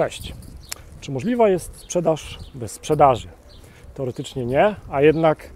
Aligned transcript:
Cześć. 0.00 0.34
Czy 1.00 1.12
możliwa 1.12 1.48
jest 1.48 1.76
sprzedaż 1.76 2.38
bez 2.54 2.72
sprzedaży? 2.72 3.28
Teoretycznie 3.94 4.46
nie, 4.46 4.74
a 4.90 5.02
jednak 5.02 5.50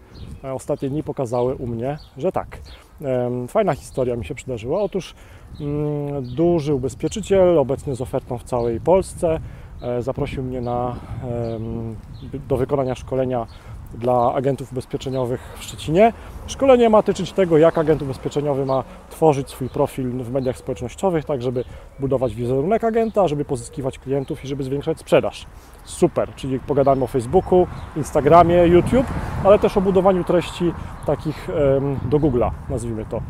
e, 0.44 0.54
ostatnie 0.54 0.90
dni 0.90 1.02
pokazały 1.02 1.54
u 1.54 1.66
mnie, 1.66 1.98
że 2.16 2.32
tak. 2.32 2.58
Fajna 3.48 3.74
historia 3.74 4.16
mi 4.16 4.24
się 4.24 4.34
przydarzyła. 4.34 4.82
Otóż 4.82 5.14
mm, 5.60 6.34
duży 6.34 6.74
ubezpieczyciel, 6.74 7.58
obecny 7.58 7.94
z 7.94 8.00
ofertą 8.00 8.38
w 8.38 8.44
całej 8.44 8.80
Polsce, 8.80 9.40
zaprosił 10.00 10.42
mnie 10.42 10.60
na, 10.60 10.94
do 12.48 12.56
wykonania 12.56 12.94
szkolenia 12.94 13.46
dla 13.94 14.34
agentów 14.34 14.72
ubezpieczeniowych 14.72 15.56
w 15.58 15.64
Szczecinie. 15.64 16.12
Szkolenie 16.46 16.90
ma 16.90 17.02
tyczyć 17.02 17.32
tego, 17.32 17.58
jak 17.58 17.78
agent 17.78 18.02
ubezpieczeniowy 18.02 18.66
ma 18.66 18.84
tworzyć 19.10 19.50
swój 19.50 19.68
profil 19.68 20.10
w 20.10 20.32
mediach 20.32 20.56
społecznościowych, 20.56 21.24
tak 21.24 21.42
żeby 21.42 21.64
budować 22.00 22.34
wizerunek 22.34 22.84
agenta, 22.84 23.28
żeby 23.28 23.44
pozyskiwać 23.44 23.98
klientów 23.98 24.44
i 24.44 24.48
żeby 24.48 24.64
zwiększać 24.64 24.98
sprzedaż. 24.98 25.46
Super, 25.84 26.34
czyli 26.34 26.60
pogadamy 26.60 27.04
o 27.04 27.06
Facebooku, 27.06 27.66
Instagramie, 27.96 28.66
YouTube, 28.66 29.06
ale 29.44 29.58
też 29.58 29.76
o 29.76 29.80
budowaniu 29.80 30.24
treści 30.24 30.72
takich 31.06 31.48
do 32.10 32.18
Google'a, 32.18 32.50
nazwijmy 32.68 33.04
to. 33.04 33.20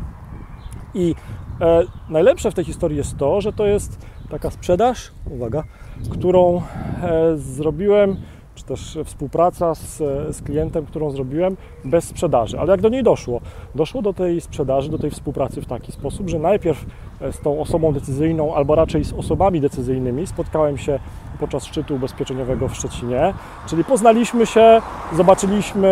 I 0.93 1.15
e, 1.61 1.83
najlepsze 2.09 2.51
w 2.51 2.53
tej 2.53 2.65
historii 2.65 2.97
jest 2.97 3.17
to, 3.17 3.41
że 3.41 3.53
to 3.53 3.65
jest 3.65 4.05
taka 4.29 4.51
sprzedaż, 4.51 5.11
uwaga, 5.31 5.63
którą 6.11 6.61
e, 7.01 7.37
zrobiłem, 7.37 8.17
czy 8.55 8.63
też 8.63 8.97
współpraca 9.05 9.75
z, 9.75 9.97
z 10.35 10.41
klientem, 10.41 10.85
którą 10.85 11.11
zrobiłem 11.11 11.57
bez 11.85 12.05
sprzedaży. 12.05 12.59
Ale 12.59 12.71
jak 12.71 12.81
do 12.81 12.89
niej 12.89 13.03
doszło? 13.03 13.41
Doszło 13.75 14.01
do 14.01 14.13
tej 14.13 14.41
sprzedaży, 14.41 14.89
do 14.89 14.97
tej 14.97 15.11
współpracy 15.11 15.61
w 15.61 15.65
taki 15.65 15.91
sposób, 15.91 16.29
że 16.29 16.39
najpierw 16.39 16.85
e, 17.21 17.33
z 17.33 17.39
tą 17.39 17.61
osobą 17.61 17.93
decyzyjną, 17.93 18.55
albo 18.55 18.75
raczej 18.75 19.03
z 19.03 19.13
osobami 19.13 19.61
decyzyjnymi 19.61 20.27
spotkałem 20.27 20.77
się 20.77 20.99
podczas 21.39 21.65
szczytu 21.65 21.95
ubezpieczeniowego 21.95 22.67
w 22.67 22.75
Szczecinie, 22.75 23.33
czyli 23.67 23.83
poznaliśmy 23.83 24.45
się, 24.45 24.81
zobaczyliśmy 25.13 25.89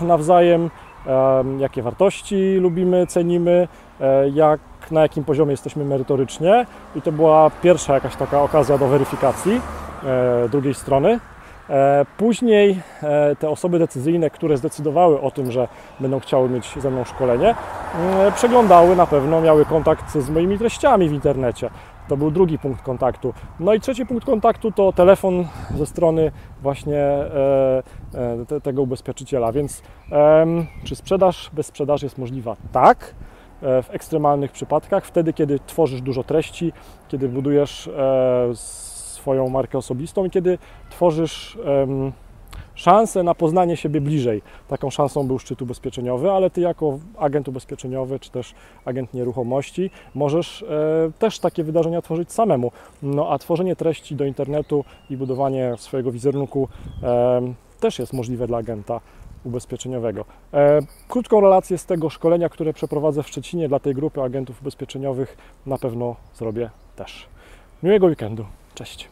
nawzajem 0.00 0.62
em, 0.62 0.70
jakie 1.58 1.82
wartości 1.82 2.56
lubimy, 2.60 3.06
cenimy, 3.06 3.68
e, 4.00 4.28
jak, 4.28 4.60
na 4.90 5.02
jakim 5.02 5.24
poziomie 5.24 5.50
jesteśmy 5.50 5.84
merytorycznie. 5.84 6.66
I 6.96 7.02
to 7.02 7.12
była 7.12 7.50
pierwsza 7.62 7.94
jakaś 7.94 8.16
taka 8.16 8.42
okazja 8.42 8.78
do 8.78 8.88
weryfikacji 8.88 9.60
e, 10.04 10.48
drugiej 10.48 10.74
strony. 10.74 11.20
E, 11.70 12.06
Później 12.18 12.80
te 13.38 13.48
osoby 13.50 13.78
decyzyjne, 13.78 14.30
które 14.30 14.56
zdecydowały 14.56 15.20
o 15.20 15.30
tym, 15.30 15.50
że 15.50 15.68
będą 16.00 16.20
chciały 16.20 16.48
mieć 16.48 16.74
ze 16.78 16.90
mną 16.90 17.04
szkolenie, 17.04 17.54
e, 18.18 18.32
przeglądały 18.32 18.96
na 18.96 19.06
pewno, 19.06 19.40
miały 19.40 19.64
kontakt 19.64 20.12
z 20.18 20.30
moimi 20.30 20.58
treściami 20.58 21.08
w 21.08 21.12
internecie. 21.12 21.70
To 22.08 22.16
był 22.16 22.30
drugi 22.30 22.58
punkt 22.58 22.82
kontaktu. 22.82 23.34
No 23.60 23.74
i 23.74 23.80
trzeci 23.80 24.06
punkt 24.06 24.26
kontaktu 24.26 24.72
to 24.72 24.92
telefon 24.92 25.44
ze 25.76 25.86
strony 25.86 26.32
właśnie 26.62 27.02
te, 28.48 28.60
tego 28.60 28.82
ubezpieczyciela. 28.82 29.52
Więc 29.52 29.82
czy 30.84 30.96
sprzedaż 30.96 31.50
bez 31.52 31.66
sprzedaży 31.66 32.06
jest 32.06 32.18
możliwa? 32.18 32.56
Tak. 32.72 33.14
E, 33.62 33.82
W 33.82 33.90
ekstremalnych 33.90 34.52
przypadkach, 34.52 35.04
wtedy 35.04 35.32
kiedy 35.32 35.58
tworzysz 35.66 36.00
dużo 36.00 36.24
treści, 36.24 36.72
kiedy 37.08 37.28
budujesz 37.28 37.88
e, 37.88 38.50
swoją 38.54 39.48
markę 39.48 39.78
osobistą 39.78 40.24
i 40.24 40.30
kiedy 40.30 40.58
tworzysz 40.90 41.58
szansę 42.74 43.22
na 43.22 43.34
poznanie 43.34 43.76
siebie 43.76 44.00
bliżej. 44.00 44.42
Taką 44.68 44.90
szansą 44.90 45.26
był 45.26 45.38
szczyt 45.38 45.62
ubezpieczeniowy, 45.62 46.30
ale 46.30 46.50
ty 46.50 46.60
jako 46.60 46.98
agent 47.18 47.48
ubezpieczeniowy 47.48 48.18
czy 48.18 48.30
też 48.30 48.54
agent 48.84 49.14
nieruchomości 49.14 49.90
możesz 50.14 50.62
e, 50.62 50.66
też 51.18 51.38
takie 51.38 51.64
wydarzenia 51.64 52.02
tworzyć 52.02 52.32
samemu. 52.32 52.72
No 53.02 53.30
a 53.30 53.38
tworzenie 53.38 53.76
treści 53.76 54.16
do 54.16 54.24
internetu 54.24 54.84
i 55.10 55.16
budowanie 55.16 55.74
swojego 55.76 56.12
wizerunku 56.12 56.68
też 57.82 57.98
jest 57.98 58.12
możliwe 58.12 58.46
dla 58.46 58.58
agenta 58.58 59.00
ubezpieczeniowego. 59.44 60.24
E, 60.54 60.80
krótką 61.08 61.40
relację 61.40 61.78
z 61.78 61.86
tego 61.86 62.10
szkolenia, 62.10 62.48
które 62.48 62.72
przeprowadzę 62.72 63.22
w 63.22 63.28
Szczecinie 63.28 63.68
dla 63.68 63.78
tej 63.78 63.94
grupy 63.94 64.22
agentów 64.22 64.60
ubezpieczeniowych 64.60 65.36
na 65.66 65.78
pewno 65.78 66.16
zrobię 66.34 66.70
też. 66.96 67.26
Miłego 67.82 68.06
weekendu. 68.06 68.44
Cześć. 68.74 69.08